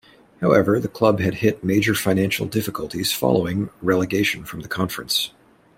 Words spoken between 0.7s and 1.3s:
the club